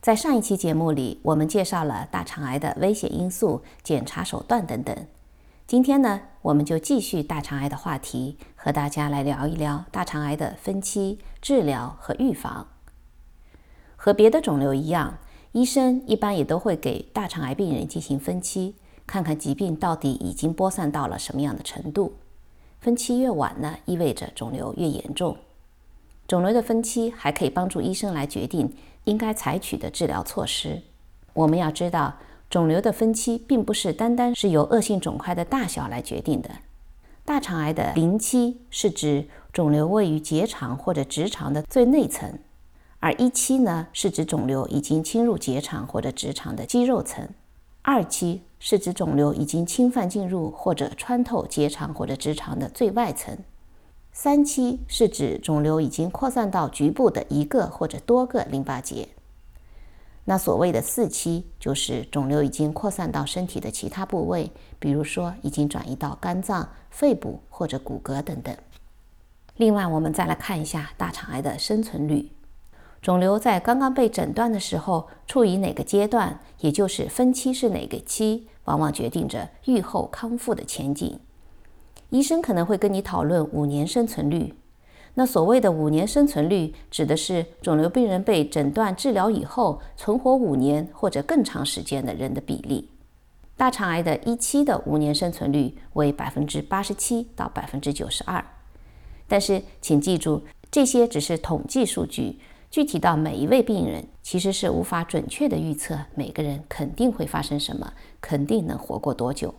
[0.00, 4.96] 在上一期节目里，我们介绍了大肠癌的危险因素、检查手段等等。
[5.66, 12.66] 今天呢，我们就继续大肠癌的话题，和大家来聊一聊大肠癌的分期、治疗和预防。
[13.94, 15.18] 和别的肿瘤一样，
[15.52, 22.14] 医生一般也都会给大肠癌病人进行分期，看看疾病到底已经播散到了什么样的程度。
[22.80, 25.36] 分期越晚呢，意味着肿瘤越严重。
[26.26, 28.72] 肿瘤的分期还可以帮助医生来决定。
[29.04, 30.82] 应该采取的治疗措施。
[31.32, 32.16] 我们要知道，
[32.48, 36.50] 肿瘤的分期并不是单单是由恶性肿块的大小来决定的。
[37.24, 42.38] 大肠癌的零期是指肿瘤位于结肠或者直肠的最内层，
[42.98, 47.28] 而一期呢是指肿瘤已经侵入结肠或者直肠的肌肉层，
[47.82, 53.38] 二期是指肿瘤已经侵犯进入或者穿透结肠或者直肠的最外层。
[54.12, 59.08] 三期是指肿瘤已经扩散到局部的一个或者多个淋巴结。
[60.24, 68.54] 那所谓的四期就是肿瘤已经扩散到身体的其他部位，比如说已经转移到肝脏、肺部或者骨骼等等。
[69.56, 72.30] 另外，我们再来看一下大肠癌的生存率。
[73.00, 81.18] 肿瘤在刚刚被诊断的时候处于哪个阶段，也就是分期是哪个期，往往决定着愈后康复的前景。
[82.10, 84.54] 医生可能会跟你讨论五年生存率。
[85.14, 92.88] 那所谓的五年生存率，指的是肿瘤病人被诊断治疗以后存活五年或者更长时间的人的比例。
[93.56, 98.44] 大肠癌的一期的五年生存率为百分之八十七到百分之九十二。
[99.26, 102.38] 但是请记住，这些只是统计数据，
[102.70, 109.54] 具体到每一位病人，其实是无法准确的预测每个人肯定会发生什么，肯定能活过多久。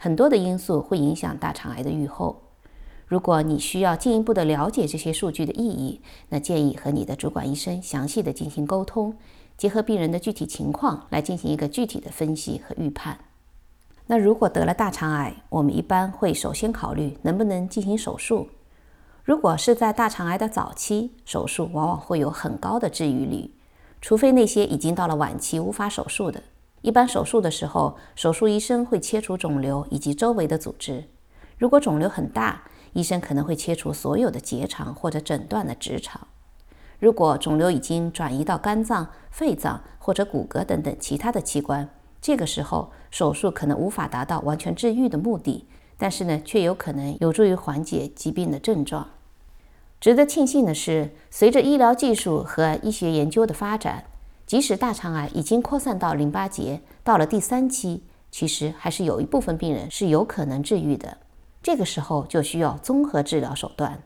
[0.00, 2.40] 很多的因素会影响大肠癌的预后。
[3.06, 9.16] 如果你需要进一步的了解这些数据的意义，那建议和你的主管医生详细的进行沟通，
[9.56, 13.18] 结合病人的具体情况来进行一个具体的分析和预判。
[14.06, 18.48] 那如果得了大肠癌，我们一般会首先考虑能不能进行手术。
[19.24, 23.50] 如果是在大肠癌的早期，手术往往会有很高的治愈率，
[24.00, 26.42] 除非那些已经到了晚期无法手术的。
[26.82, 31.04] 一般手术的时候，手术医生会切除肿瘤以及周围的组织。
[31.58, 32.62] 如果肿瘤很大，
[32.92, 36.28] 医生可能会切除所有的结肠或者诊断的直肠。
[37.00, 41.88] 如果肿瘤已经转移到肝脏、肺脏或者骨骼等等其他的器官，
[42.20, 49.08] 这个时候手术可能无法达到完全治愈的目的，但是呢，却有可能有助于缓解疾病的症状。
[50.00, 54.04] 值得庆幸的是，随着医疗技术和医学研究的发展。
[54.48, 61.18] 即使大肠癌已经扩散到淋巴结，到了第三期，其实还是有一部分病人是有可能治愈的。
[61.62, 64.02] 这个时候就需要综合治疗手段。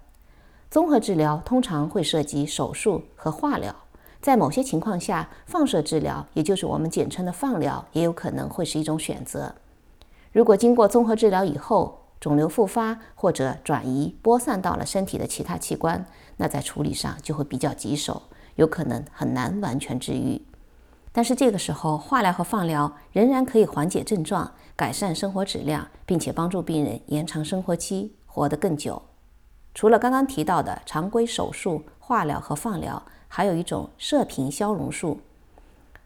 [0.68, 3.72] 综合治疗通常会涉及手术和化疗，
[4.20, 9.54] 在某些情况下，放射治疗，也就是我们简称的放疗，也有可能会是一种选择。
[10.32, 16.04] 如果经过综合治疗以后，肿瘤复发或者转移播散到了身体的其他器官，
[16.38, 18.22] 那在处理上就会比较棘手。
[18.56, 20.40] 有可能很难完全治愈，
[21.10, 29.00] 但是这个时候化疗和放疗仍然可以缓解症状、改善生活质量，并且帮助病人延长生活期，活得更久。
[29.74, 35.20] 除了刚刚提到的常规手术、化疗和放疗，还有一种射频消融术。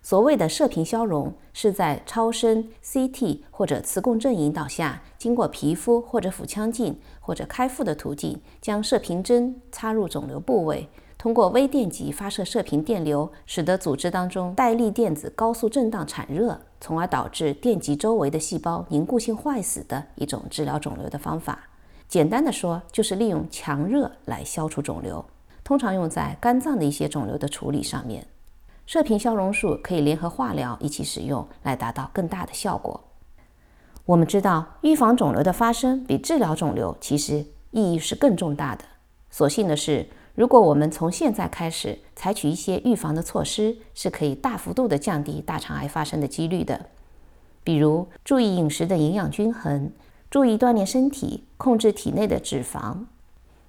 [0.03, 10.89] 所谓的射频消融，是在超声、CT 或者磁共振引导下，经过皮肤或者腹腔镜或者开腹的途径，将射频针插入肿瘤部位。
[11.19, 21.59] 通过微电极发射射频电流，使得组织当中带粒电子高速震荡产热，从而导致电极周围的细胞凝固性坏死的一种治疗肿瘤的方法。
[22.07, 25.25] 简单的说，就是利用强热来消除肿瘤，
[25.65, 28.27] 通常用在肝脏的一些肿瘤的处理上面。
[28.85, 33.03] 射频消融术可以联合化疗一起使用，来达到更大的效果。
[34.05, 38.85] 我们知道，预防肿瘤的发生比治疗肿瘤其实意义是更重大的。
[39.31, 40.07] 所幸的是。
[40.37, 46.87] 如果我们从现在开始采取一些预防的措施，是可以大幅度的降低大肠癌发生的几率的。
[47.65, 49.91] 比如注意饮食的营养均衡，
[50.31, 53.07] 注意锻炼身体，控制体内的脂肪。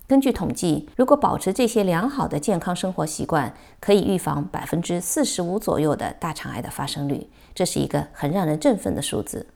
[0.08, 9.48] 根据统计，如果保持这些良好的健康生活习惯，可以预防百分之四十五左右的大肠癌的发生率，这是一个很让人振奋的数字。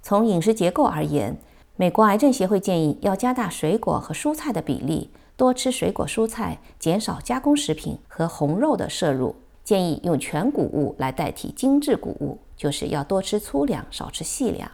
[0.00, 1.36] 从饮食结构而言，
[1.76, 9.34] 美国癌症协会建议要加大水果和蔬菜的比例，多吃水果蔬菜，减少加工食品和红肉的摄入。
[9.64, 14.70] 建议用全谷物来代替精致谷物，就是要多吃粗粮，少吃细粮。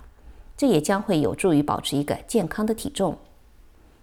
[0.56, 3.16] 这也将会有助于保持一个健康的体重。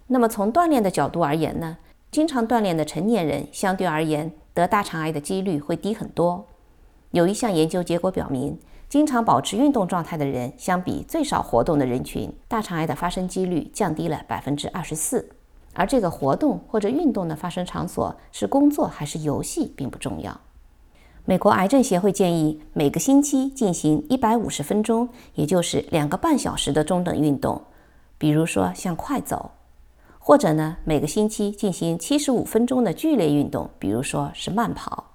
[0.06, 1.76] 那么从锻炼的角度而言呢？
[2.10, 6.46] 经常锻炼的成年人相对而言得大肠癌的几率会低很多。
[7.10, 8.58] 有一项研究结果表明，
[8.88, 15.28] 经常保持运动状态的人，相比最少活动的人群，大肠癌的发生几率降低了百分之二十四。
[15.74, 20.40] 而这个活动或者运动的发生场所是工作还是游戏，并不重要。
[21.26, 27.62] 美国癌症协会建议每个星期进行一百五十分钟，也就是两个半小时的中等运动，
[28.18, 29.50] 比如说像快走，
[30.18, 35.12] 或者呢每个星期进行七十五分钟的剧烈运动，比如说是慢跑。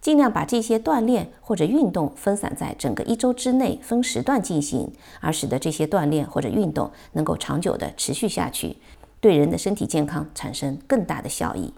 [0.00, 4.90] 尽量把这些锻炼或者运动分散在整个一周之内，分时段进行，
[5.20, 8.78] 而使得这些锻炼或者运动能够长久的持续下去，
[9.22, 11.72] 对人的身体健康产生更大的效益。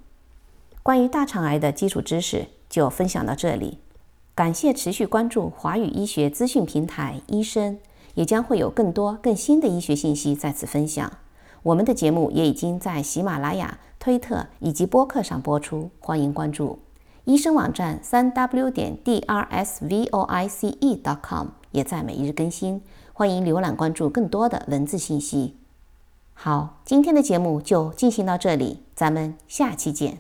[0.82, 2.48] 关于大肠癌的基础知识。
[2.66, 3.78] 就分享到这里，
[4.34, 7.78] 感谢持续关注华语医学资讯平台医生，
[8.14, 11.18] 也将会有更多更新的医学信息在此分享。
[11.62, 16.80] 我们的节目也已经在喜马拉雅、推特以及播客上播出，欢迎关注。
[17.26, 22.82] 医生网站三 w 点 d r s v o i c e 点 com 也在每日更新，
[23.12, 25.54] 欢迎浏览关注更多的文字信息。
[26.34, 30.18] 好，今天的节目就进行到这里，咱们下期见。